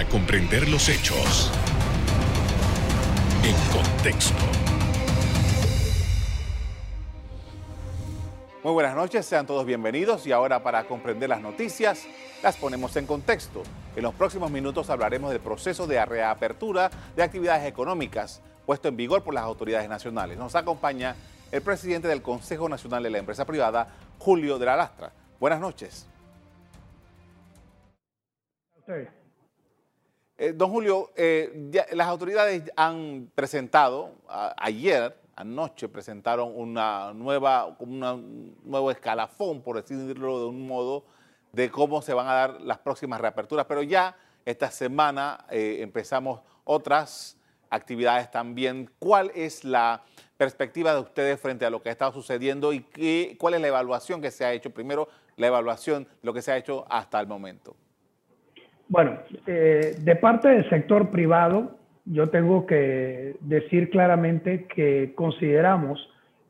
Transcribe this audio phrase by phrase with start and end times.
[0.00, 1.52] para comprender los hechos
[3.44, 4.42] en contexto.
[8.62, 12.06] Muy buenas noches, sean todos bienvenidos y ahora para comprender las noticias
[12.42, 13.62] las ponemos en contexto.
[13.94, 19.22] En los próximos minutos hablaremos del proceso de reapertura de actividades económicas puesto en vigor
[19.22, 20.38] por las autoridades nacionales.
[20.38, 21.14] Nos acompaña
[21.52, 23.88] el presidente del Consejo Nacional de la Empresa Privada,
[24.18, 25.12] Julio de la Lastra.
[25.38, 26.06] Buenas noches.
[30.42, 34.12] Eh, don Julio, eh, las autoridades han presentado
[34.56, 41.04] ayer, anoche, presentaron una nueva, un nuevo escalafón, por decirlo de un modo,
[41.52, 46.40] de cómo se van a dar las próximas reaperturas, pero ya esta semana eh, empezamos
[46.64, 47.36] otras
[47.68, 48.90] actividades también.
[48.98, 50.02] ¿Cuál es la
[50.38, 53.68] perspectiva de ustedes frente a lo que ha estado sucediendo y qué, cuál es la
[53.68, 54.70] evaluación que se ha hecho?
[54.70, 57.76] Primero, la evaluación, lo que se ha hecho hasta el momento.
[58.90, 66.08] Bueno, eh, de parte del sector privado, yo tengo que decir claramente que consideramos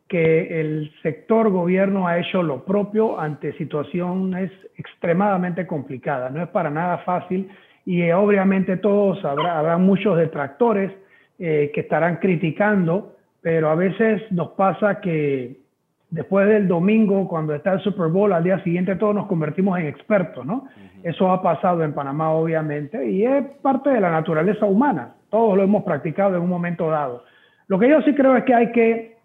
[0.09, 6.33] que el sector gobierno ha hecho lo propio ante situaciones extremadamente complicadas.
[6.33, 7.51] No es para nada fácil
[7.85, 10.91] y obviamente todos habrá, habrá muchos detractores
[11.39, 15.61] eh, que estarán criticando, pero a veces nos pasa que
[16.09, 19.87] después del domingo, cuando está el Super Bowl, al día siguiente todos nos convertimos en
[19.87, 20.67] expertos, ¿no?
[21.03, 25.15] Eso ha pasado en Panamá, obviamente, y es parte de la naturaleza humana.
[25.31, 27.25] Todos lo hemos practicado en un momento dado.
[27.69, 29.17] Lo que yo sí creo es que hay que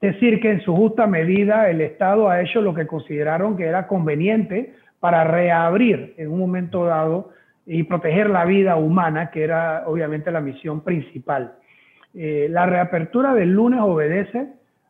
[0.00, 3.86] decir que en su justa medida el Estado ha hecho lo que consideraron que era
[3.86, 7.30] conveniente para reabrir en un momento dado
[7.66, 11.52] y proteger la vida humana, que era obviamente la misión principal.
[12.14, 14.48] Eh, la reapertura del lunes obedece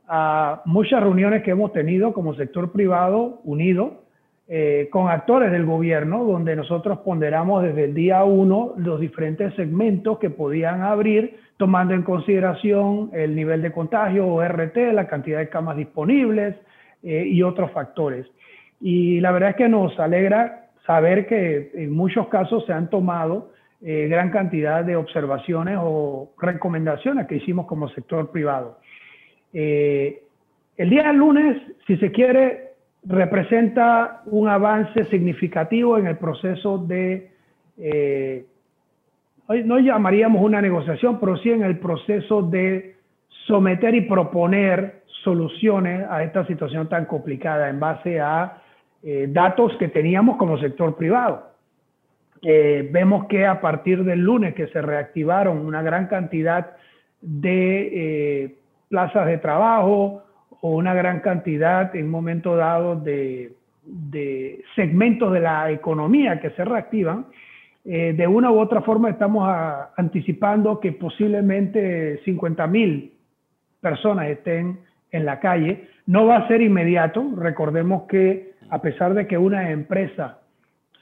[0.09, 4.05] a muchas reuniones que hemos tenido como sector privado unido
[4.53, 10.19] eh, con actores del gobierno, donde nosotros ponderamos desde el día uno los diferentes segmentos
[10.19, 15.49] que podían abrir, tomando en consideración el nivel de contagio o RT, la cantidad de
[15.49, 16.57] camas disponibles
[17.05, 18.27] eh, y otros factores.
[18.81, 23.53] Y la verdad es que nos alegra saber que en muchos casos se han tomado
[23.83, 28.79] eh, gran cantidad de observaciones o recomendaciones que hicimos como sector privado.
[29.53, 30.25] Eh,
[30.77, 32.70] el día lunes, si se quiere,
[33.05, 37.31] representa un avance significativo en el proceso de,
[37.79, 38.47] eh,
[39.65, 42.97] no llamaríamos una negociación, pero sí en el proceso de
[43.47, 48.63] someter y proponer soluciones a esta situación tan complicada en base a
[49.29, 51.51] datos que teníamos como sector privado.
[52.43, 56.73] Eh, vemos que a partir del lunes que se reactivaron una gran cantidad
[57.21, 58.55] de eh,
[58.89, 60.23] plazas de trabajo
[60.61, 63.53] o una gran cantidad en un momento dado de,
[64.75, 67.27] segmentos de la economía que se reactivan,
[67.85, 69.49] eh, de una u otra forma estamos
[69.97, 73.15] anticipando que posiblemente 50 mil
[73.81, 75.89] personas estén en la calle.
[76.07, 77.25] No va a ser inmediato.
[77.37, 80.39] Recordemos que a pesar de que una empresa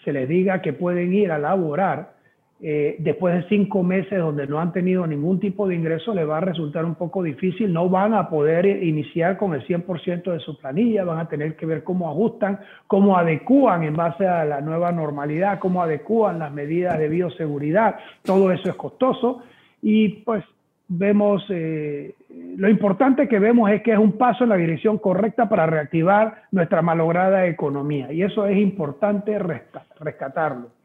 [0.04, 2.17] se les diga que pueden ir a laborar,
[2.60, 6.38] eh, después de cinco meses donde no han tenido ningún tipo de ingreso, les va
[6.38, 7.72] a resultar un poco difícil.
[7.72, 11.66] No van a poder iniciar con el 100% de su planilla, van a tener que
[11.66, 12.58] ver cómo ajustan,
[12.88, 17.96] cómo adecúan en base a la nueva normalidad, cómo adecúan las medidas de bioseguridad.
[18.22, 19.42] Todo eso es costoso
[19.80, 20.44] y pues
[20.88, 22.14] vemos, eh,
[22.56, 26.42] lo importante que vemos es que es un paso en la dirección correcta para reactivar
[26.50, 30.77] nuestra malograda economía y eso es importante rescatarlo.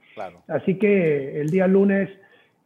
[0.48, 2.10] Así que el día lunes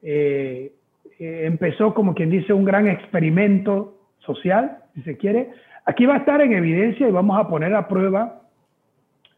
[0.02, 0.74] eh,
[1.20, 5.50] eh, empezó como quien dice un gran experimento social, si se quiere.
[5.86, 8.42] Aquí va a estar en evidencia y vamos a poner a prueba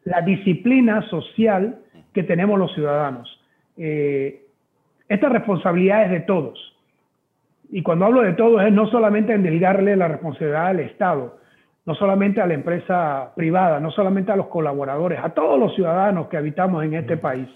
[0.04, 1.80] la disciplina social
[2.14, 3.30] que tenemos los ciudadanos.
[3.78, 6.70] esta responsabilidad es de todos
[7.72, 11.38] y cuando hablo de todo es no solamente en delegarle la responsabilidad al Estado,
[11.86, 16.28] no solamente a la empresa privada, no solamente a los colaboradores, a todos los ciudadanos
[16.28, 17.48] que habitamos en este país.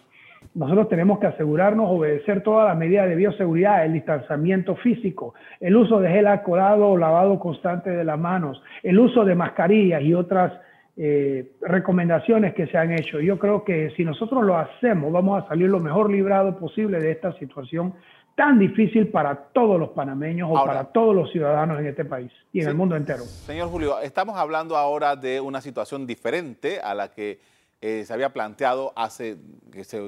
[0.55, 5.99] Nosotros tenemos que asegurarnos obedecer todas las medidas de bioseguridad, el distanciamiento físico, el uso
[5.99, 10.53] de gel alcoholado o lavado constante de las manos, el uso de mascarillas y otras
[10.95, 13.19] eh, recomendaciones que se han hecho.
[13.19, 17.11] Yo creo que si nosotros lo hacemos, vamos a salir lo mejor librado posible de
[17.11, 17.95] esta situación
[18.35, 22.61] tan difícil para todos los panameños o para todos los ciudadanos en este país y
[22.61, 23.23] en el mundo entero.
[23.23, 27.39] Señor Julio, estamos hablando ahora de una situación diferente a la que
[27.85, 29.35] eh, se había planteado hace,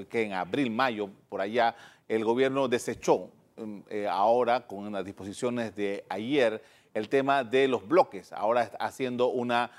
[0.10, 1.76] que, en abril, mayo, por allá,
[2.08, 6.64] el gobierno desechó mm, eh, ahora con las disposiciones de ayer
[6.94, 9.72] el tema de los bloques, ahora haciendo una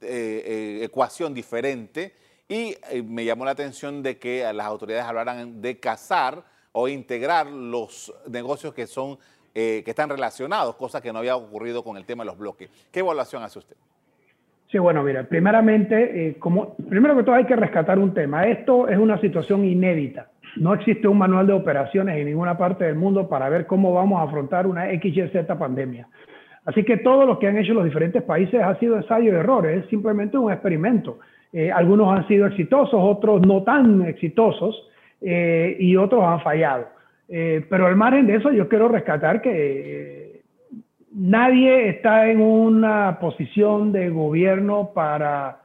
[0.00, 2.14] eh, ecuación diferente
[2.48, 8.14] y me llamó la atención de que las autoridades hablaran de cazar o integrar los
[8.28, 9.18] negocios que son
[9.52, 12.70] que están relacionados, cosa que no había ocurrido con el tema de los bloques.
[12.92, 13.76] ¿Qué evaluación hace usted?
[14.70, 18.46] Sí, bueno, mira, primeramente, eh, como, primero que todo hay que rescatar un tema.
[18.46, 20.28] Esto es una situación inédita.
[20.56, 24.20] No existe un manual de operaciones en ninguna parte del mundo para ver cómo vamos
[24.20, 26.08] a afrontar una XYZ pandemia.
[26.64, 29.84] Así que todo lo que han hecho los diferentes países ha sido ensayo y errores,
[29.84, 31.18] es simplemente un experimento.
[31.52, 34.86] Eh, algunos han sido exitosos, otros no tan exitosos
[35.20, 36.98] y otros han fallado.
[37.28, 40.27] Eh, pero al margen de eso, yo quiero rescatar que eh,
[41.12, 45.58] nadie está en una posición de gobierno para,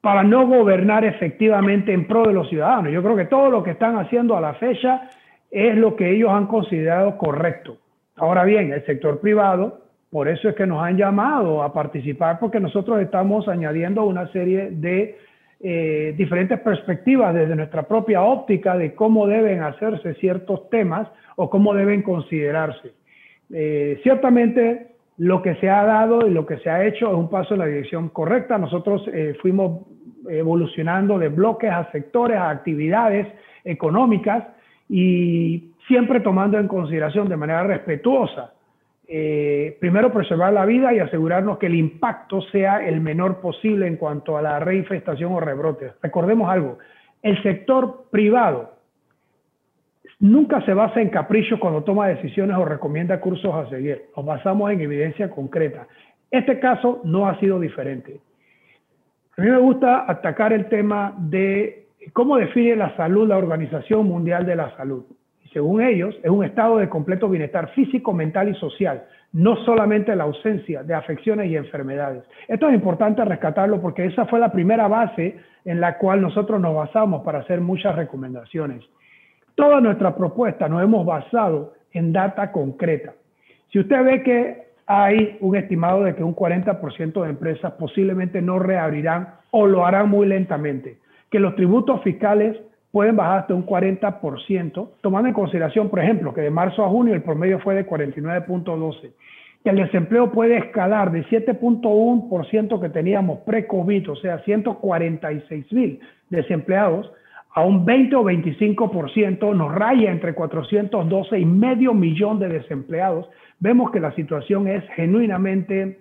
[0.00, 2.92] para no gobernar efectivamente en pro de los ciudadanos.
[2.92, 5.10] Yo creo que todo lo que están haciendo a la fecha
[5.50, 7.78] es lo que ellos han considerado correcto.
[8.16, 9.80] Ahora bien, el sector privado,
[10.10, 14.70] por eso es que nos han llamado a participar, porque nosotros estamos añadiendo una serie
[14.70, 15.18] de
[15.60, 21.74] eh, diferentes perspectivas desde nuestra propia óptica de cómo deben hacerse ciertos temas o cómo
[21.74, 22.92] deben considerarse.
[23.52, 27.28] Eh, ciertamente lo que se ha dado y lo que se ha hecho es un
[27.28, 28.58] paso en la dirección correcta.
[28.58, 29.86] Nosotros eh, fuimos
[30.28, 33.26] evolucionando de bloques a sectores, a actividades
[33.64, 34.44] económicas
[34.88, 38.52] y siempre tomando en consideración de manera respetuosa
[39.10, 43.96] eh, primero preservar la vida y asegurarnos que el impacto sea el menor posible en
[43.96, 45.92] cuanto a la reinfestación o rebrotes.
[46.02, 46.78] Recordemos algo,
[47.22, 48.74] el sector privado
[50.20, 54.04] nunca se basa en caprichos cuando toma decisiones o recomienda cursos a seguir.
[54.16, 55.86] Nos basamos en evidencia concreta.
[56.30, 58.20] Este caso no ha sido diferente.
[59.36, 64.44] A mí me gusta atacar el tema de cómo define la salud la Organización Mundial
[64.44, 65.04] de la Salud
[65.52, 70.24] según ellos, es un estado de completo bienestar físico, mental y social, no solamente la
[70.24, 72.24] ausencia de afecciones y enfermedades.
[72.46, 76.74] Esto es importante rescatarlo porque esa fue la primera base en la cual nosotros nos
[76.74, 78.84] basamos para hacer muchas recomendaciones.
[79.58, 83.14] Toda nuestra propuesta nos hemos basado en data concreta.
[83.72, 88.60] Si usted ve que hay un estimado de que un 40% de empresas posiblemente no
[88.60, 92.56] reabrirán o lo harán muy lentamente, que los tributos fiscales
[92.92, 97.12] pueden bajar hasta un 40%, tomando en consideración, por ejemplo, que de marzo a junio
[97.12, 99.10] el promedio fue de 49.12,
[99.64, 105.98] que el desempleo puede escalar de 7.1% que teníamos pre-COVID, o sea, 146 mil
[106.30, 107.10] desempleados,
[107.54, 113.28] a un 20 o 25%, nos raya entre 412 y medio millón de desempleados,
[113.58, 116.00] vemos que la situación es genuinamente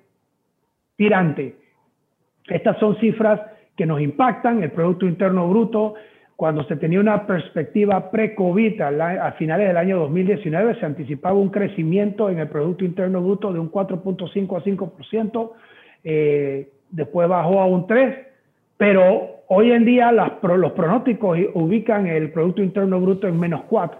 [0.95, 1.55] tirante.
[2.47, 3.41] Estas son cifras
[3.75, 5.95] que nos impactan, el Producto Interno Bruto
[6.37, 12.29] cuando se tenía una perspectiva pre-COVID a, finales del año 2019, se anticipaba un crecimiento
[12.29, 15.51] en el Producto Interno Bruto de un 4.5 a 5%,
[16.03, 18.26] eh, después bajó a un 3%,
[18.77, 23.97] pero hoy en día los pronósticos ubican el Producto Interno Bruto en menos 4%.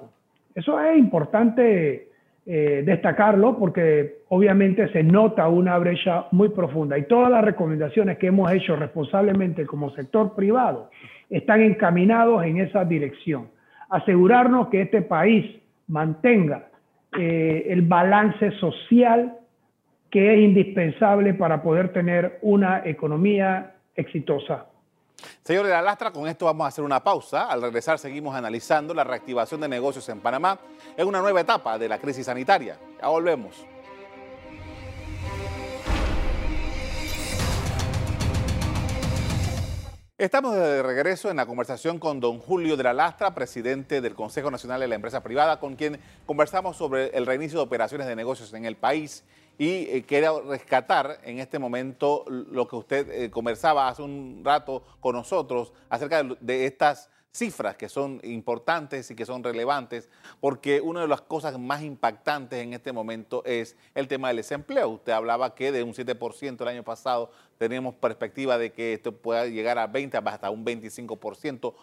[0.56, 2.08] Eso es importante
[2.46, 8.28] eh, destacarlo porque obviamente se nota una brecha muy profunda y todas las recomendaciones que
[8.28, 10.90] hemos hecho responsablemente como sector privado
[11.30, 13.50] están encaminados en esa dirección.
[13.90, 15.46] Asegurarnos que este país
[15.88, 16.70] mantenga
[17.18, 19.34] eh, el balance social
[20.10, 24.68] que es indispensable para poder tener una economía exitosa.
[25.44, 27.50] Señor de la Lastra, con esto vamos a hacer una pausa.
[27.50, 30.60] Al regresar seguimos analizando la reactivación de negocios en Panamá
[30.96, 32.78] en una nueva etapa de la crisis sanitaria.
[33.02, 33.66] Ya volvemos.
[40.19, 44.50] Estamos de regreso en la conversación con don Julio de la Lastra, presidente del Consejo
[44.50, 48.52] Nacional de la Empresa Privada, con quien conversamos sobre el reinicio de operaciones de negocios
[48.54, 49.24] en el país
[49.57, 54.83] y eh, quiero rescatar en este momento lo que usted eh, conversaba hace un rato
[54.99, 60.09] con nosotros acerca de estas cifras que son importantes y que son relevantes,
[60.40, 64.90] porque una de las cosas más impactantes en este momento es el tema del desempleo.
[64.90, 69.45] Usted hablaba que de un 7% el año pasado tenemos perspectiva de que esto pueda
[69.45, 71.73] llegar a 20, hasta un 25%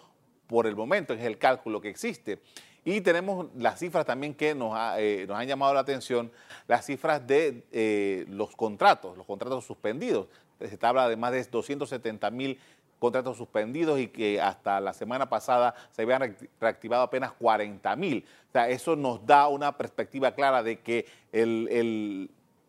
[0.46, 2.40] por el momento, es el cálculo que existe.
[2.84, 6.30] Y tenemos las cifras también que nos, eh, han llamado la atención,
[6.68, 10.26] las cifras de eh, los contratos, los contratos suspendidos.
[10.60, 12.58] Se habla de más de 270 mil
[12.98, 18.24] contratos suspendidos y que hasta la semana pasada se habían reactivado apenas 40 mil.
[18.48, 21.06] O sea, eso nos da una perspectiva clara de que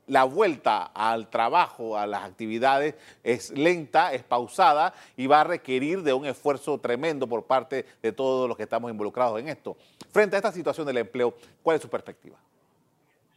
[0.07, 6.03] la vuelta al trabajo, a las actividades, es lenta, es pausada y va a requerir
[6.03, 9.75] de un esfuerzo tremendo por parte de todos los que estamos involucrados en esto.
[10.11, 12.37] Frente a esta situación del empleo, ¿cuál es su perspectiva?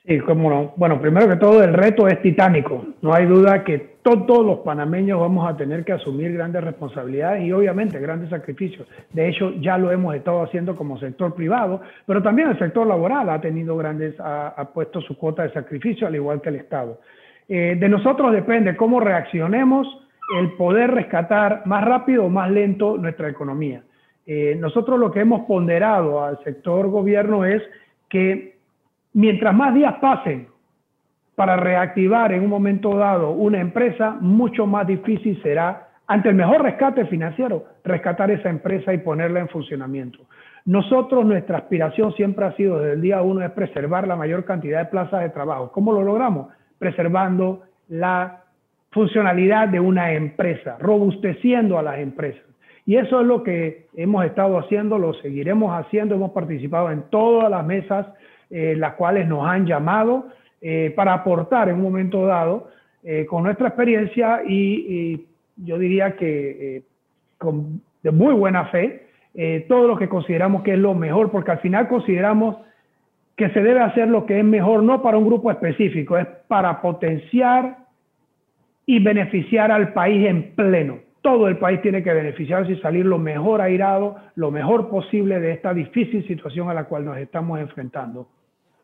[0.09, 0.73] Sí, cómo no.
[0.77, 2.83] Bueno, primero que todo, el reto es titánico.
[3.03, 7.53] No hay duda que todos los panameños vamos a tener que asumir grandes responsabilidades y
[7.53, 8.89] obviamente grandes sacrificios.
[9.13, 13.29] De hecho, ya lo hemos estado haciendo como sector privado, pero también el sector laboral
[13.29, 17.03] ha tenido grandes, ha, puesto su cuota de sacrificio, al igual que el Estado.
[17.47, 19.87] Eh, de nosotros depende cómo reaccionemos
[20.41, 23.83] el poder rescatar más rápido o más lento nuestra economía.
[24.25, 27.63] Eh, nosotros lo que hemos ponderado al sector gobierno es
[28.09, 28.58] que
[29.13, 30.49] mientras más días pasen
[31.35, 36.63] para reactivar en un momento dado una empresa, mucho más difícil será, ante el mejor
[36.63, 40.19] rescate financiero, rescatar esa empresa y ponerla en funcionamiento.
[40.65, 44.81] Nosotros, nuestra aspiración siempre ha sido desde el día uno es preservar la mayor cantidad
[44.81, 45.71] de plazas de trabajo.
[45.71, 46.49] ¿Cómo lo logramos?
[46.79, 48.43] Preservando la
[48.91, 52.43] funcionalidad de una empresa, robusteciendo a las empresas.
[52.85, 57.51] Y eso es lo que hemos estado haciendo, lo seguiremos haciendo, hemos participado en todas
[57.51, 58.07] las mesas
[58.51, 60.29] eh, las cuales nos han llamado
[60.63, 62.71] eh, para aportar en un momento dado
[63.05, 65.27] eh, con nuestra experiencia y,
[65.61, 66.85] yo diría que
[67.37, 69.09] con, de muy buena fe
[69.67, 72.59] todo lo que consideramos que es lo mejor, porque al final consideramos
[73.35, 76.81] que se debe hacer lo que es mejor no para un grupo específico, es para
[76.81, 77.79] potenciar
[78.87, 80.99] y beneficiar al país en pleno.
[81.21, 85.53] Todo el país tiene que beneficiarse y salir lo mejor airado, lo mejor posible de
[85.53, 88.29] esta difícil situación a la cual nos estamos enfrentando.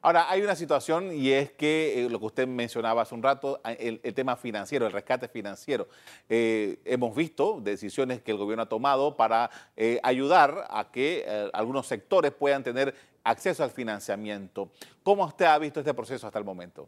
[0.05, 3.59] Ahora, hay una situación y es que eh, lo que usted mencionaba hace un rato,
[3.79, 5.87] el, tema financiero, el rescate financiero.
[6.29, 11.87] Eh, hemos visto decisiones que el gobierno ha tomado para eh, ayudar a que algunos
[11.87, 12.95] sectores puedan tener
[13.25, 14.69] acceso al financiamiento.
[15.03, 16.87] ¿Cómo usted ha visto este proceso hasta el momento?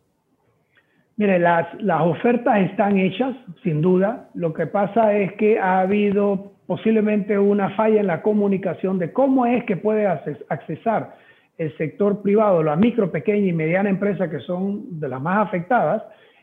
[1.16, 4.28] Mire, las, las ofertas están hechas, sin duda.
[4.34, 9.46] Lo que pasa es que ha habido posiblemente una falla en la comunicación de cómo
[9.46, 11.14] es que puede accesar
[11.58, 16.02] el sector privado, la micro, pequeña y mediana empresa que son de las más afectadas,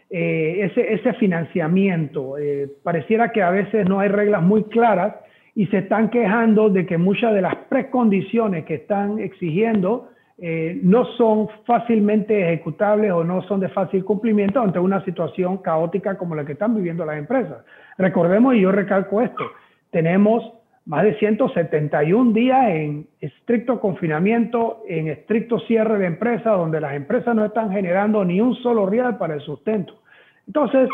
[0.10, 2.38] eh, ese, ese, financiamiento.
[2.38, 5.16] Eh, pareciera que a veces no hay reglas muy claras
[5.56, 11.06] y se están quejando de que muchas de las precondiciones que están exigiendo eh, no
[11.18, 16.44] son fácilmente ejecutables o no son de fácil cumplimiento ante una situación caótica como la
[16.44, 17.64] que están viviendo las empresas.
[17.98, 19.44] Recordemos, y yo recalco esto,
[19.92, 20.44] tenemos
[20.86, 27.34] más de 171 días en estricto confinamiento, en estricto cierre de empresas, donde las empresas
[27.36, 29.94] no están generando ni un solo real para el sustento.
[30.46, 30.90] Entonces,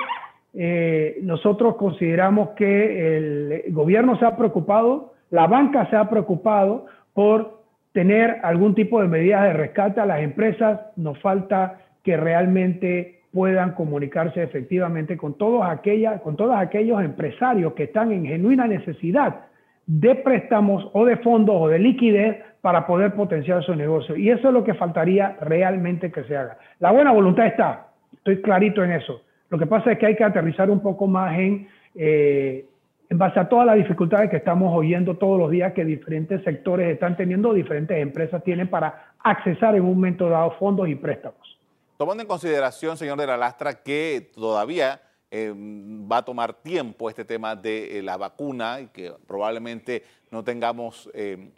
[0.53, 7.59] eh, nosotros consideramos que el gobierno se ha preocupado, la banca se ha preocupado por
[7.91, 10.81] tener algún tipo de medidas de rescate a las empresas.
[10.97, 17.83] Nos falta que realmente puedan comunicarse efectivamente con todos, aquellas, con todos aquellos empresarios que
[17.83, 19.48] están en genuina necesidad
[19.89, 24.15] de préstamos o de fondos o de liquidez para poder potenciar su negocio.
[24.15, 26.59] Y eso es lo que faltaría realmente que se haga.
[26.79, 29.23] La buena voluntad está, estoy clarito en eso.
[29.49, 32.67] Lo que pasa es que hay que aterrizar un poco más en, eh,
[33.09, 36.93] en base a todas las dificultades que estamos oyendo todos los días que diferentes sectores
[36.93, 41.57] están teniendo, diferentes empresas tienen para accesar en un momento dado fondos y préstamos.
[41.97, 47.23] Tomando en consideración, señor de la Lastra, que todavía Em, va a tomar tiempo este
[47.23, 51.51] tema de eh, la vacuna y que probablemente no tengamos em,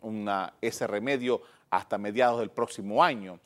[0.59, 3.39] ese remedio hasta mediados del próximo año.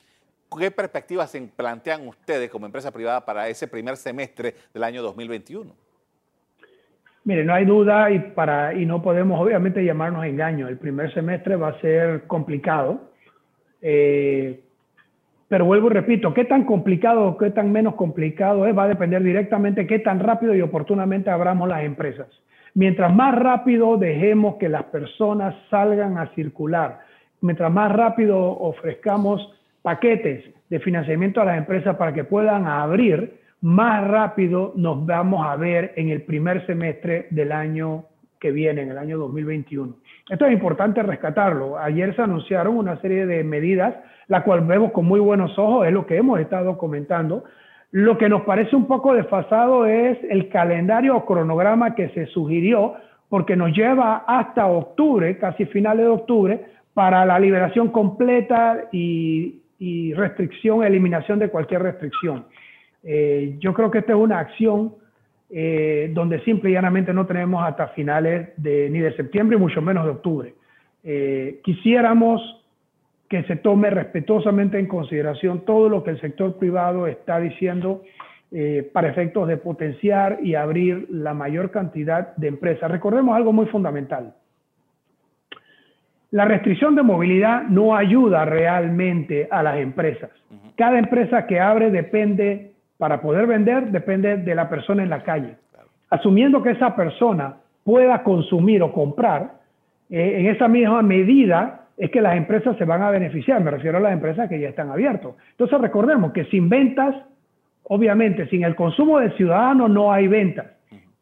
[0.57, 5.71] ¿Qué perspectivas se plantean ustedes como empresa privada para ese primer semestre del año 2021?
[7.23, 10.67] Mire, no hay duda y, para, y no podemos obviamente llamarnos engaño.
[10.67, 13.11] El primer semestre va a ser complicado.
[13.79, 14.64] Eh,
[15.47, 18.87] pero vuelvo y repito, qué tan complicado o qué tan menos complicado es va a
[18.87, 22.27] depender directamente qué tan rápido y oportunamente abramos las empresas.
[22.73, 26.99] Mientras más rápido dejemos que las personas salgan a circular,
[27.41, 34.07] mientras más rápido ofrezcamos paquetes de financiamiento a las empresas para que puedan abrir, más
[34.07, 38.05] rápido nos vamos a ver en el primer semestre del año
[38.39, 39.95] que viene, en el año 2021.
[40.29, 41.77] Esto es importante rescatarlo.
[41.77, 43.95] Ayer se anunciaron una serie de medidas
[44.27, 47.43] la cual vemos con muy buenos ojos, es lo que hemos estado comentando.
[47.91, 52.95] Lo que nos parece un poco desfasado es el calendario o cronograma que se sugirió,
[53.29, 59.61] porque nos lleva hasta octubre, casi finales de octubre, para la liberación completa y,
[60.15, 62.45] restricción, eliminación de cualquier restricción.
[63.03, 64.95] Eh, yo creo que esta es una acción
[65.49, 69.81] eh, donde simple y llanamente no tenemos hasta finales de, ni de septiembre y mucho
[69.81, 70.53] menos de octubre.
[71.03, 72.64] Eh, quisiéramos
[73.29, 78.03] que se tome respetuosamente en consideración todo lo que el sector privado está diciendo
[78.51, 82.89] eh, para efectos de potenciar y abrir la mayor cantidad de empresas.
[82.91, 84.33] Recordemos algo muy fundamental.
[86.31, 90.29] La restricción de movilidad no ayuda realmente a las empresas.
[90.75, 95.55] Cada empresa que abre depende, para poder vender, depende de la persona en la calle.
[96.09, 99.53] Asumiendo que esa persona pueda consumir o comprar,
[100.09, 103.63] eh, en esa misma medida es que las empresas se van a beneficiar.
[103.63, 105.31] Me refiero a las empresas que ya están abiertas.
[105.51, 107.15] Entonces recordemos que sin ventas,
[107.83, 110.67] obviamente, sin el consumo del ciudadano no hay ventas.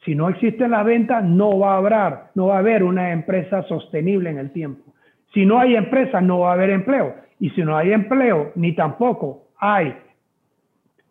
[0.03, 3.63] Si no existen las ventas, no va a haber, no va a haber una empresa
[3.63, 4.93] sostenible en el tiempo.
[5.33, 7.15] Si no hay empresa, no va a haber empleo.
[7.39, 9.95] Y si no hay empleo, ni tampoco hay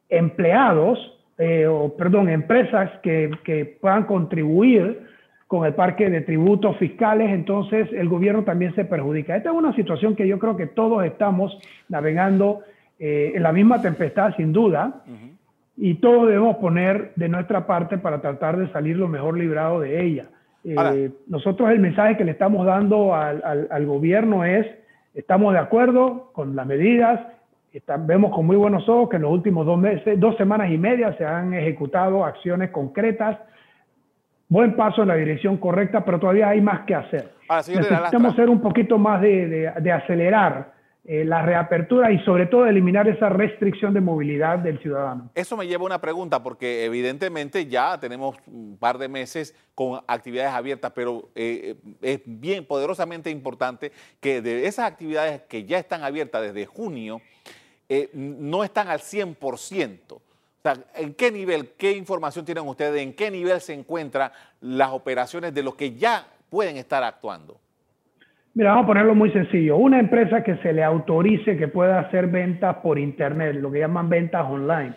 [0.09, 0.99] empleados,
[1.39, 5.12] eh, o perdón, empresas que, que puedan contribuir
[5.53, 9.37] con el parque de tributos fiscales, entonces el gobierno también se perjudica.
[9.37, 11.59] Esta es una situación que yo creo que todos estamos
[11.91, 12.61] navegando
[12.99, 15.03] eh, en la misma tempestad, sin duda,
[15.77, 20.03] y todos debemos poner de nuestra parte para tratar de salir lo mejor librado de
[20.03, 20.25] ella.
[20.65, 24.67] Eh, nosotros el mensaje que le estamos dando al, al, gobierno es,
[25.13, 27.21] estamos de acuerdo con las medidas,
[28.07, 31.15] vemos con muy buenos ojos que en los últimos dos meses, dos semanas y media
[31.19, 33.37] se han ejecutado acciones concretas
[34.53, 37.33] buen paso en la dirección correcta, pero todavía hay más que hacer.
[37.49, 43.29] Necesitamos ser un poquito más de, acelerar eh, la reapertura y sobre todo eliminar esa
[43.31, 45.31] restricción de movilidad del ciudadano.
[45.35, 50.01] Eso me lleva a una pregunta, porque evidentemente ya tenemos un par de meses con
[50.07, 53.91] actividades abiertas, pero eh, es bien poderosamente importante
[54.21, 57.23] que de esas actividades que ya están abiertas desde junio,
[57.89, 60.21] eh, no están al 100%.
[60.95, 65.63] ¿En qué nivel, qué información tienen ustedes, en qué nivel se encuentran las operaciones de
[65.63, 67.59] los que ya pueden estar actuando?
[68.55, 69.77] Mira, vamos a ponerlo muy sencillo.
[69.79, 74.11] Una empresa que se le autorice que pueda hacer ventas por Internet, lo que llaman
[74.11, 74.95] ventas online,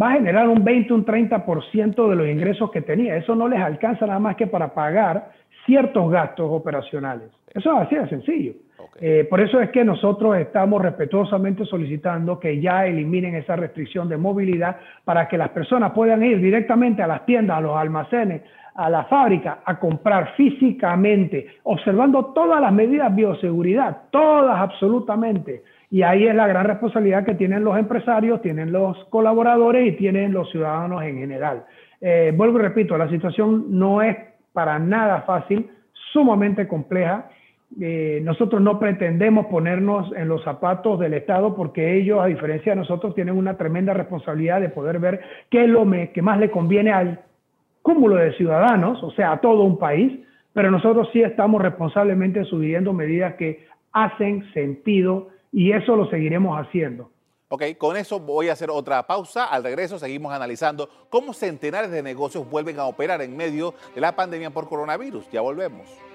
[0.00, 3.16] va a generar un 20, un 30% de los ingresos que tenía.
[3.16, 5.32] Eso no les alcanza nada más que para pagar
[5.66, 7.30] ciertos gastos operacionales.
[7.52, 8.52] Eso es así de sencillo.
[9.00, 14.16] Eh, por eso es que nosotros estamos respetuosamente solicitando que ya eliminen esa restricción de
[14.16, 18.42] movilidad para que las personas puedan ir directamente a las tiendas, a los almacenes,
[18.74, 25.64] a la fábrica a comprar físicamente, observando todas las medidas de bioseguridad, todas absolutamente.
[25.90, 30.32] Y ahí es la gran responsabilidad que tienen los empresarios, tienen los colaboradores y tienen
[30.32, 31.64] los ciudadanos en general.
[32.00, 34.16] Eh, vuelvo y repito, la situación no es
[34.52, 35.68] para nada fácil,
[36.12, 37.28] sumamente compleja.
[37.80, 42.76] Eh, nosotros no pretendemos ponernos en los zapatos del Estado porque ellos, a diferencia de
[42.76, 46.92] nosotros, tienen una tremenda responsabilidad de poder ver qué es lo que más le conviene
[46.92, 47.20] al
[47.82, 50.18] cúmulo de ciudadanos, o sea, a todo un país,
[50.52, 57.10] pero nosotros sí estamos responsablemente subiendo medidas que hacen sentido y eso lo seguiremos haciendo.
[57.50, 59.46] Ok, con eso voy a hacer otra pausa.
[59.46, 64.14] Al regreso seguimos analizando cómo centenares de negocios vuelven a operar en medio de la
[64.14, 65.30] pandemia por coronavirus.
[65.30, 66.07] Ya volvemos.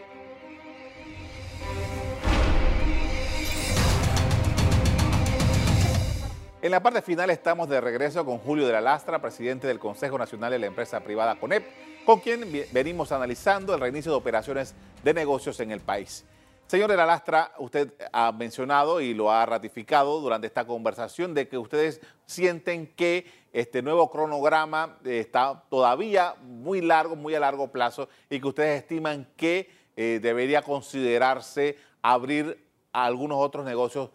[6.63, 10.17] En la parte final estamos de regreso con Julio de la Lastra, presidente del Consejo
[10.17, 14.73] Nacional de la Empresa Privada CONEP, con quien venimos analizando el reinicio de operaciones
[15.03, 16.23] de negocios en el país.
[16.67, 21.49] Señor de la Lastra, usted ha mencionado y lo ha ratificado durante esta conversación de
[21.49, 28.07] que ustedes sienten que este nuevo cronograma está todavía muy largo, muy a largo plazo
[28.29, 34.11] y que ustedes estiman que eh, debería considerarse abrir algunos otros negocios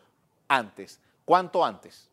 [0.48, 0.98] antes.
[1.26, 2.08] ¿Cuánto antes?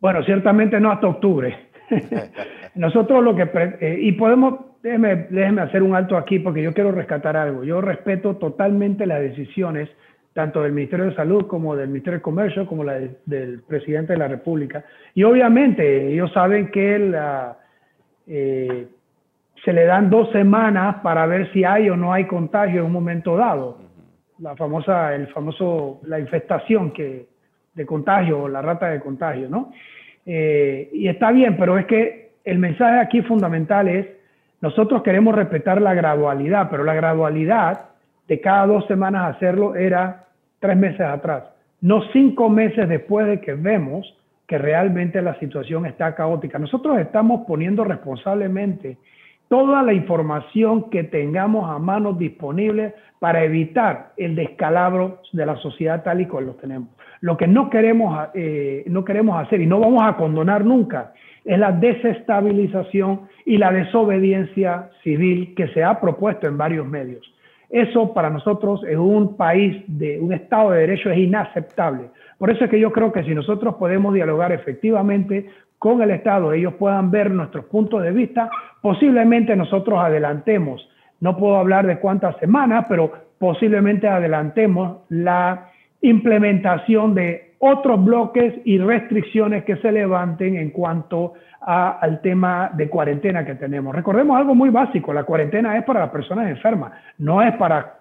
[0.00, 1.56] Bueno, ciertamente no hasta octubre.
[2.74, 3.48] Nosotros lo que...
[3.80, 7.64] Eh, y podemos, déjeme, déjeme hacer un alto aquí porque yo quiero rescatar algo.
[7.64, 9.88] Yo respeto totalmente las decisiones
[10.34, 14.20] tanto del Ministerio de Salud como del Ministerio de Comercio, como la del presidente de
[14.20, 14.84] la República.
[15.12, 17.58] Y obviamente ellos saben que la,
[18.28, 18.86] eh,
[19.64, 22.92] se le dan dos semanas para ver si hay o no hay contagio en un
[22.92, 23.78] momento dado.
[24.38, 27.26] La famosa, el famoso, la infestación que,
[27.78, 29.72] de contagio la rata de contagio, ¿no?
[30.26, 34.06] Eh, y está bien, pero es que el mensaje aquí fundamental es,
[34.60, 37.90] nosotros queremos respetar la gradualidad, pero la gradualidad
[38.26, 40.26] de cada dos semanas hacerlo era
[40.58, 41.44] tres meses atrás,
[41.80, 44.14] no cinco meses después de que vemos
[44.46, 46.58] que realmente la situación está caótica.
[46.58, 48.96] Nosotros estamos poniendo responsablemente
[49.48, 56.02] toda la información que tengamos a mano disponible para evitar el descalabro de la sociedad
[56.02, 56.88] tal y como lo tenemos.
[57.20, 61.12] Lo que no queremos, eh, no queremos hacer y no vamos a condonar nunca
[61.48, 67.32] es la desestabilización y la desobediencia civil que se ha propuesto en varios medios.
[67.70, 72.10] Eso para nosotros en un país de un Estado de Derecho es inaceptable.
[72.36, 76.52] Por eso es que yo creo que si nosotros podemos dialogar efectivamente con el Estado,
[76.52, 78.50] ellos puedan ver nuestros puntos de vista,
[78.82, 80.86] posiblemente nosotros adelantemos,
[81.20, 85.67] no puedo hablar de cuántas semanas, pero posiblemente adelantemos la
[86.00, 93.44] implementación de otros bloques y restricciones que se levanten en cuanto al tema de cuarentena
[93.44, 93.94] que tenemos.
[93.94, 97.98] Recordemos algo muy básico, la cuarentena es para las personas enfermas, no es para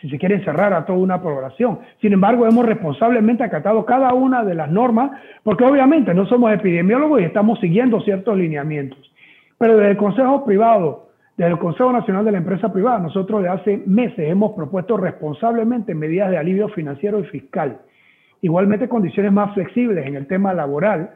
[0.00, 1.78] si se quiere encerrar a toda una población.
[2.00, 7.20] Sin embargo, hemos responsablemente acatado cada una de las normas, porque obviamente no somos epidemiólogos
[7.20, 8.98] y estamos siguiendo ciertos lineamientos.
[9.56, 11.03] Pero desde el Consejo Privado,
[11.36, 15.94] desde el Consejo Nacional de la Empresa Privada, nosotros de hace meses hemos propuesto responsablemente
[15.94, 17.78] medidas de alivio financiero y fiscal.
[18.40, 21.10] Igualmente condiciones más flexibles en el tema laboral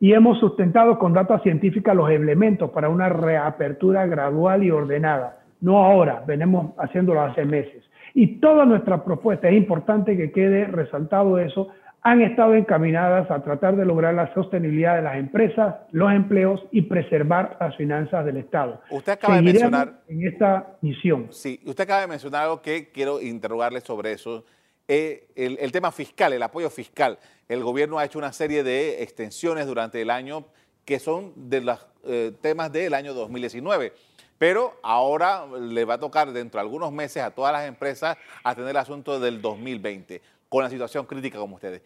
[0.00, 5.38] y hemos sustentado con datos científicas los elementos para una reapertura gradual y ordenada.
[5.60, 7.84] No ahora, venimos haciéndolo hace meses.
[8.14, 11.68] Y toda nuestra propuesta, es importante que quede resaltado eso,
[12.02, 16.82] han estado encaminadas a tratar de lograr la sostenibilidad de las empresas, los empleos y
[16.82, 18.80] preservar las finanzas del Estado.
[18.90, 21.28] Usted acaba de mencionar en esta misión.
[21.30, 24.44] Sí, usted acaba de mencionar algo que quiero interrogarle sobre eso.
[24.88, 27.18] Eh, el, tema fiscal, el apoyo fiscal.
[27.48, 30.46] El gobierno ha hecho una serie de extensiones durante el año
[30.84, 33.92] que son de los eh, temas del año 2019.
[34.38, 38.70] Pero ahora le va a tocar dentro de algunos meses a todas las empresas atender
[38.70, 41.80] el asunto del 2020 con la situación crítica como ustedes.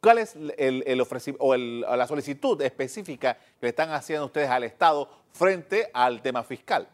[0.00, 0.98] ¿Cuál es el, el
[1.98, 6.86] la solicitud específica que están haciendo ustedes al Estado frente al tema fiscal?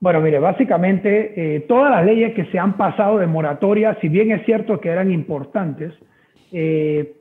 [0.00, 4.30] Bueno, mire, básicamente eh, todas las leyes que se han pasado de moratoria, si bien
[4.32, 5.92] es cierto que eran importantes,
[6.52, 7.16] eh,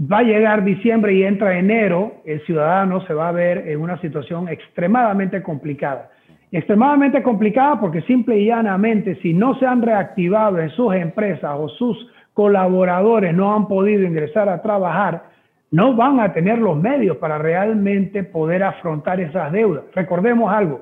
[0.00, 4.00] va a llegar diciembre y entra enero, el ciudadano se va a ver en una
[4.00, 6.10] situación extremadamente complicada.
[6.52, 11.68] extremadamente complicada porque simple y llanamente, si no se han reactivado en sus empresas o
[11.68, 11.96] sus
[12.34, 15.24] colaboradores no han podido ingresar a trabajar,
[15.70, 19.84] no van a tener los medios para realmente poder afrontar esas deudas.
[19.94, 20.80] Recordemos algo,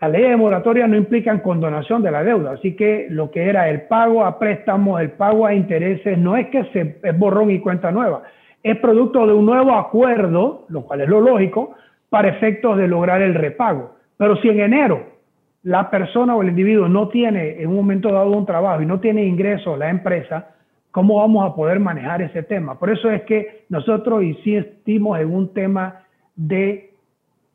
[0.00, 3.68] la ley de moratoria no implica condonación de la deuda, así que lo que era
[3.68, 7.58] el pago a préstamos, el pago a intereses, no es que se es borrón y
[7.58, 8.22] cuenta nueva,
[8.62, 11.74] es producto de un nuevo acuerdo, lo cual es lo lógico,
[12.10, 13.94] para efectos de lograr el repago.
[14.16, 15.17] Pero si en enero
[15.62, 19.00] la persona o el individuo no tiene en un momento dado un trabajo y no
[19.00, 20.54] tiene ingresos la empresa,
[20.90, 22.78] ¿cómo vamos a poder manejar ese tema?
[22.78, 26.02] Por eso es que nosotros insistimos en un tema
[26.36, 26.94] de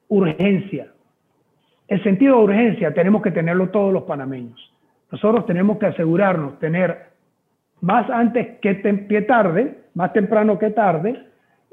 [0.09, 0.87] urgencia.
[1.87, 4.71] El sentido de urgencia tenemos que tenerlo todos los panameños.
[5.11, 7.13] Nosotros tenemos que asegurarnos tener
[7.81, 11.21] más antes que, tarde, más temprano que tarde,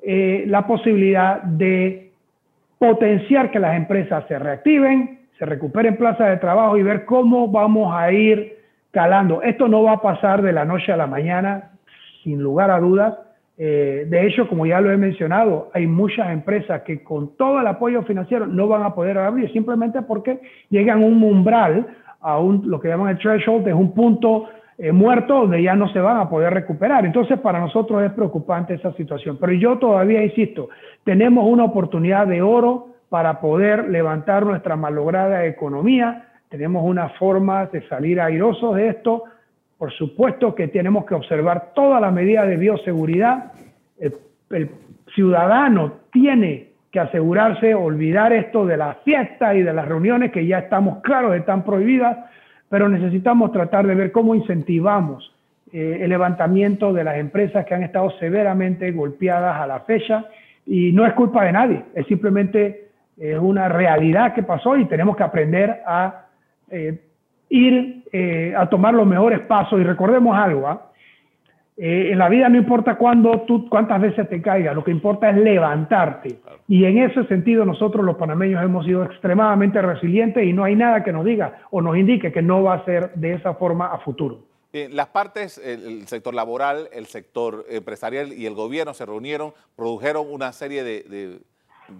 [0.02, 2.12] eh, la posibilidad de
[2.78, 7.94] potenciar que las empresas se reactiven, se recuperen plazas de trabajo y ver cómo vamos
[7.96, 8.58] a ir
[8.90, 9.40] calando.
[9.42, 11.70] Esto no va a pasar de la noche a la mañana,
[12.22, 13.14] sin lugar a dudas.
[13.56, 17.66] Eh, de hecho, como ya lo he mencionado, hay muchas empresas que con todo el
[17.66, 21.86] apoyo financiero no van a poder abrir simplemente porque llegan a un umbral,
[22.20, 24.44] a un, lo que llaman el threshold, es un punto
[24.76, 27.06] eh, muerto donde ya no se van a poder recuperar.
[27.06, 29.38] Entonces, para nosotros es preocupante esa situación.
[29.40, 30.68] Pero yo todavía insisto,
[31.02, 36.28] tenemos una oportunidad de oro para poder levantar nuestra malograda economía.
[36.48, 39.24] Tenemos una forma de salir airosos de esto
[39.80, 43.52] por supuesto que tenemos que observar todas las medidas de bioseguridad.
[44.50, 44.68] El,
[45.14, 50.58] ciudadano tiene que asegurarse, olvidar esto de las fiestas y de las reuniones que ya
[50.58, 52.18] estamos claros están prohibidas,
[52.68, 55.34] pero necesitamos tratar de ver cómo incentivamos
[55.72, 60.26] eh, el levantamiento de las empresas que han estado severamente golpeadas a la fecha
[60.66, 65.16] y no es culpa de nadie, es simplemente eh, una realidad que pasó y tenemos
[65.16, 66.26] que aprender a
[66.70, 67.00] eh,
[67.50, 69.80] ir eh, a tomar los mejores pasos.
[69.80, 70.90] Y recordemos algo, ¿ah?
[71.76, 75.30] eh, en la vida no importa cuándo tú, cuántas veces te caigas, lo que importa
[75.30, 76.38] es levantarte.
[76.68, 81.04] Y en ese sentido nosotros los panameños hemos sido extremadamente resilientes y no hay nada
[81.04, 83.98] que nos diga o nos indique que no va a ser de esa forma a
[83.98, 84.38] futuro.
[84.72, 90.52] las partes, el, sector laboral, el sector empresarial y el gobierno se reunieron, produjeron una
[90.52, 91.38] serie de, de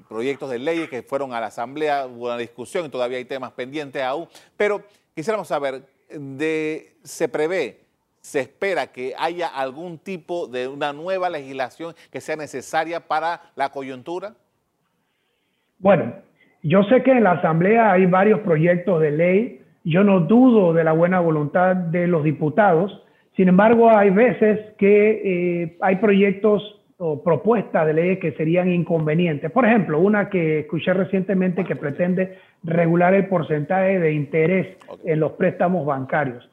[0.09, 3.53] proyectos de leyes que fueron a la Asamblea, hubo una discusión y todavía hay temas
[3.53, 7.81] pendientes aún, pero Quisiéramos saber, de, ¿se prevé,
[8.21, 13.71] se espera que haya algún tipo de una nueva legislación que sea necesaria para la
[13.71, 14.35] coyuntura?
[15.79, 16.15] Bueno,
[16.63, 19.63] yo sé que en la Asamblea hay varios proyectos de ley.
[19.85, 23.03] Yo no dudo de la buena voluntad de los diputados.
[23.37, 29.51] Sin embargo, hay veces que eh, hay proyectos o propuestas de leyes que serían inconvenientes.
[29.51, 35.33] Por ejemplo, una que escuché recientemente que pretende regular el porcentaje de interés en los
[35.33, 36.47] préstamos bancarios.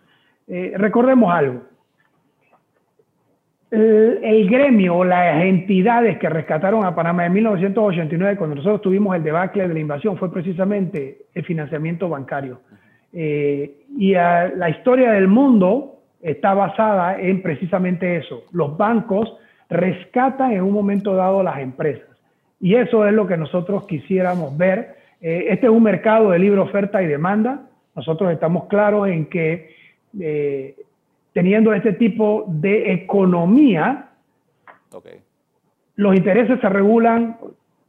[0.48, 1.64] Eh, recordemos algo.
[3.70, 9.14] El, el, gremio o las entidades que rescataron a Panamá en 1989, cuando nosotros tuvimos
[9.18, 12.62] el debacle de la invasión, fue precisamente el financiamiento bancario.
[13.12, 18.46] Eh, y la historia del mundo está basada en precisamente eso.
[18.54, 19.36] Los bancos
[19.70, 22.08] rescatan en un momento dado las empresas.
[22.60, 24.98] Y eso es lo que nosotros quisiéramos ver.
[25.22, 27.68] Eh, este es un mercado de libre oferta y demanda.
[27.96, 29.76] Nosotros estamos claros en que
[30.20, 30.76] eh,
[31.34, 34.10] teniendo este tipo de economía,
[35.96, 37.38] los intereses se regulan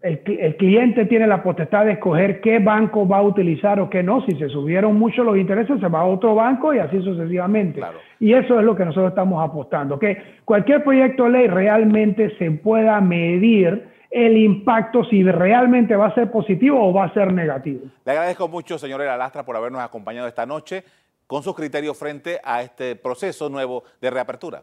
[0.00, 4.24] el, cliente tiene la potestad de escoger qué banco va a utilizar o qué no.
[4.26, 7.80] Si se subieron mucho los intereses, se va a otro banco y así sucesivamente.
[8.20, 12.50] Y eso es lo que nosotros estamos apostando, que cualquier proyecto de ley realmente se
[12.52, 17.82] pueda medir el impacto si realmente va a ser positivo o va a ser negativo.
[18.04, 20.84] Le agradezco mucho, señor Lastra, por habernos acompañado esta noche
[21.26, 24.62] con sus criterios frente a este proceso nuevo de reapertura.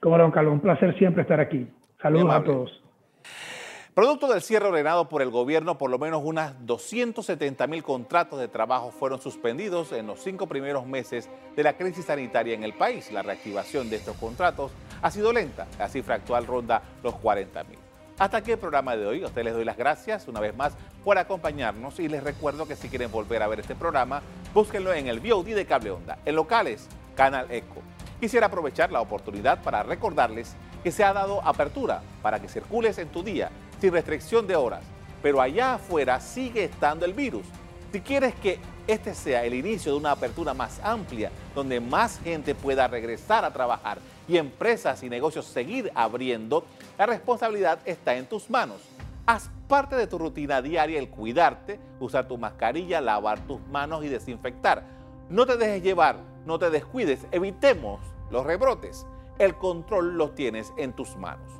[0.00, 1.68] Como don Carlos, un placer siempre estar aquí.
[2.00, 2.82] Saludos a todos.
[3.94, 8.46] Producto del cierre ordenado por el gobierno, por lo menos unas 270 mil contratos de
[8.46, 13.10] trabajo fueron suspendidos en los cinco primeros meses de la crisis sanitaria en el país.
[13.10, 14.70] La reactivación de estos contratos
[15.02, 15.66] ha sido lenta.
[15.76, 17.78] La cifra actual ronda los 40 mil.
[18.20, 19.24] Hasta aquí el programa de hoy.
[19.24, 22.76] A ustedes les doy las gracias una vez más por acompañarnos y les recuerdo que
[22.76, 24.22] si quieren volver a ver este programa,
[24.54, 27.82] búsquenlo en el VOD de Cable Onda, en locales, Canal Eco.
[28.20, 33.08] Quisiera aprovechar la oportunidad para recordarles que se ha dado apertura para que circules en
[33.08, 33.50] tu día
[33.80, 34.82] sin restricción de horas,
[35.22, 37.46] pero allá afuera sigue estando el virus.
[37.92, 42.54] Si quieres que este sea el inicio de una apertura más amplia, donde más gente
[42.54, 46.64] pueda regresar a trabajar y empresas y negocios seguir abriendo,
[46.98, 48.80] la responsabilidad está en tus manos.
[49.26, 54.08] Haz parte de tu rutina diaria el cuidarte, usar tu mascarilla, lavar tus manos y
[54.08, 54.82] desinfectar.
[55.28, 56.16] No te dejes llevar,
[56.46, 59.06] no te descuides, evitemos los rebrotes.
[59.38, 61.59] El control lo tienes en tus manos.